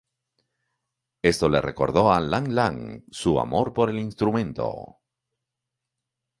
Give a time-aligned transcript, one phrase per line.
[1.21, 4.97] Esto le recordó a Lang Lang su amor por el instrumento.